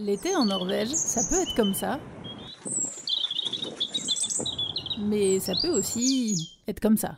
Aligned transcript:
L'été 0.00 0.36
en 0.36 0.44
Norvège, 0.44 0.90
ça 0.90 1.20
peut 1.28 1.42
être 1.42 1.56
comme 1.56 1.74
ça. 1.74 1.98
Mais 5.00 5.40
ça 5.40 5.54
peut 5.60 5.70
aussi 5.76 6.56
être 6.68 6.78
comme 6.78 6.96
ça. 6.96 7.16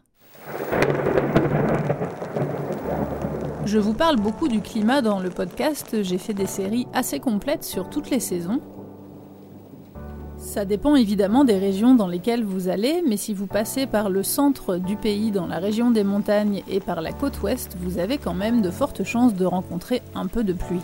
Je 3.67 3.77
vous 3.79 3.93
parle 3.93 4.17
beaucoup 4.17 4.49
du 4.49 4.63
climat 4.63 5.03
dans 5.03 5.21
le 5.21 5.29
podcast, 5.29 6.03
j'ai 6.03 6.17
fait 6.17 6.33
des 6.33 6.47
séries 6.47 6.87
assez 6.95 7.21
complètes 7.21 7.65
sur 7.65 7.91
toutes 7.91 8.09
les 8.09 8.19
saisons. 8.19 8.63
Ça 10.39 10.65
dépend 10.65 10.97
évidemment 10.97 11.45
des 11.45 11.59
régions 11.59 11.95
dans 11.95 12.09
lesquelles 12.09 12.45
vous 12.45 12.69
allez, 12.69 13.03
mais 13.07 13.19
si 13.19 13.35
vous 13.35 13.47
passez 13.47 13.87
par 13.87 14.09
le 14.09 14.23
centre 14.23 14.79
du 14.79 14.97
pays, 14.97 15.33
dans 15.33 15.47
la 15.47 15.59
région 15.59 15.91
des 15.91 16.03
montagnes 16.03 16.63
et 16.67 16.81
par 16.81 17.03
la 17.03 17.13
côte 17.13 17.43
ouest, 17.43 17.77
vous 17.79 17.99
avez 17.99 18.17
quand 18.17 18.33
même 18.33 18.63
de 18.63 18.71
fortes 18.71 19.05
chances 19.05 19.35
de 19.35 19.45
rencontrer 19.45 20.01
un 20.15 20.29
peu 20.29 20.45
de 20.45 20.55
pluie. 20.55 20.81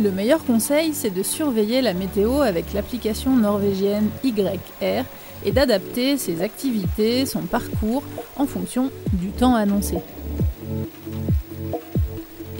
Le 0.00 0.12
meilleur 0.12 0.44
conseil, 0.44 0.92
c'est 0.94 1.10
de 1.10 1.24
surveiller 1.24 1.82
la 1.82 1.92
météo 1.92 2.40
avec 2.40 2.72
l'application 2.72 3.36
norvégienne 3.36 4.08
YR 4.22 5.04
et 5.44 5.50
d'adapter 5.50 6.16
ses 6.16 6.40
activités, 6.40 7.26
son 7.26 7.42
parcours 7.42 8.04
en 8.36 8.46
fonction 8.46 8.92
du 9.12 9.30
temps 9.30 9.56
annoncé. 9.56 9.98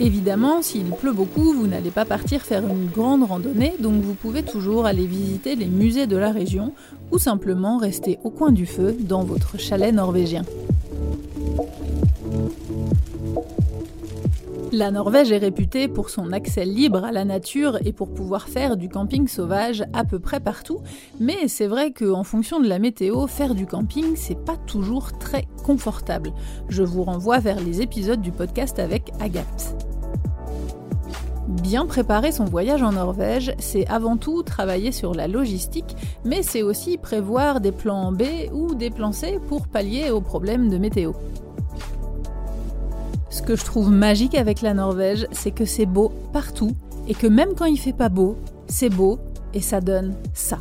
Évidemment, 0.01 0.61
s'il 0.61 0.85
pleut 0.91 1.13
beaucoup, 1.13 1.53
vous 1.53 1.67
n'allez 1.67 1.91
pas 1.91 2.05
partir 2.05 2.41
faire 2.41 2.65
une 2.67 2.87
grande 2.87 3.23
randonnée, 3.23 3.73
donc 3.79 4.01
vous 4.01 4.15
pouvez 4.15 4.43
toujours 4.43 4.85
aller 4.85 5.05
visiter 5.05 5.55
les 5.55 5.67
musées 5.67 6.07
de 6.07 6.17
la 6.17 6.31
région 6.31 6.73
ou 7.11 7.19
simplement 7.19 7.77
rester 7.77 8.19
au 8.25 8.31
coin 8.31 8.51
du 8.51 8.65
feu 8.65 8.97
dans 8.99 9.23
votre 9.23 9.57
chalet 9.57 9.93
norvégien. 9.93 10.43
La 14.71 14.91
Norvège 14.91 15.31
est 15.31 15.39
réputée 15.39 15.87
pour 15.87 16.11
son 16.11 16.31
accès 16.31 16.63
libre 16.63 17.03
à 17.03 17.11
la 17.11 17.25
nature 17.25 17.79
et 17.85 17.91
pour 17.91 18.13
pouvoir 18.13 18.47
faire 18.47 18.77
du 18.77 18.87
camping 18.87 19.27
sauvage 19.27 19.83
à 19.93 20.03
peu 20.03 20.19
près 20.19 20.39
partout, 20.39 20.81
mais 21.19 21.47
c'est 21.47 21.65
vrai 21.65 21.91
qu'en 21.91 22.23
fonction 22.23 22.59
de 22.59 22.67
la 22.67 22.77
météo, 22.77 23.25
faire 23.25 23.55
du 23.55 23.65
camping, 23.65 24.15
c'est 24.15 24.37
pas 24.37 24.57
toujours 24.57 25.17
très 25.17 25.47
confortable. 25.65 26.33
Je 26.67 26.83
vous 26.83 27.03
renvoie 27.03 27.39
vers 27.39 27.59
les 27.59 27.81
épisodes 27.81 28.21
du 28.21 28.31
podcast 28.31 28.77
avec 28.77 29.11
Agathe. 29.19 29.75
Bien 31.47 31.87
préparer 31.87 32.31
son 32.31 32.45
voyage 32.45 32.83
en 32.83 32.91
Norvège, 32.91 33.55
c'est 33.57 33.87
avant 33.87 34.17
tout 34.17 34.43
travailler 34.43 34.91
sur 34.91 35.15
la 35.15 35.27
logistique, 35.27 35.95
mais 36.23 36.43
c'est 36.43 36.61
aussi 36.61 36.99
prévoir 36.99 37.59
des 37.59 37.71
plans 37.71 38.11
B 38.11 38.23
ou 38.53 38.75
des 38.75 38.91
plans 38.91 39.13
C 39.13 39.39
pour 39.47 39.67
pallier 39.67 40.11
aux 40.11 40.21
problèmes 40.21 40.69
de 40.69 40.77
météo. 40.77 41.13
Ce 43.49 43.53
que 43.55 43.59
je 43.59 43.65
trouve 43.65 43.89
magique 43.89 44.35
avec 44.35 44.61
la 44.61 44.75
Norvège, 44.75 45.25
c'est 45.31 45.49
que 45.49 45.65
c'est 45.65 45.87
beau 45.87 46.11
partout 46.31 46.75
et 47.07 47.15
que 47.15 47.25
même 47.25 47.55
quand 47.57 47.65
il 47.65 47.79
fait 47.79 47.93
pas 47.93 48.07
beau, 48.07 48.37
c'est 48.67 48.91
beau 48.91 49.17
et 49.55 49.59
ça 49.59 49.81
donne 49.81 50.13
ça. 50.35 50.59